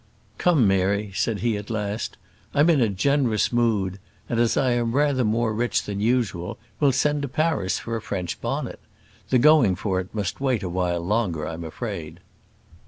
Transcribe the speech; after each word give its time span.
"Come, 0.39 0.67
Mary," 0.67 1.11
said 1.13 1.41
he 1.41 1.57
at 1.57 1.69
last, 1.69 2.17
"I'm 2.55 2.71
in 2.71 2.81
a 2.81 2.89
generous 2.89 3.53
mood; 3.53 3.99
and 4.27 4.39
as 4.39 4.57
I 4.57 4.71
am 4.71 4.93
rather 4.93 5.23
more 5.23 5.53
rich 5.53 5.83
than 5.83 5.99
usual, 5.99 6.57
we'll 6.79 6.91
send 6.91 7.21
to 7.21 7.27
Paris 7.27 7.77
for 7.77 7.95
a 7.95 8.01
French 8.01 8.41
bonnet. 8.41 8.79
The 9.29 9.37
going 9.37 9.75
for 9.75 9.99
it 9.99 10.09
must 10.11 10.41
wait 10.41 10.63
a 10.63 10.69
while 10.69 11.01
longer 11.05 11.47
I 11.47 11.53
am 11.53 11.63
afraid." 11.63 12.19